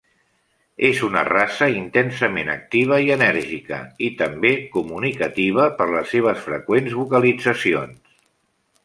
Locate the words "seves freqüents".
6.15-6.97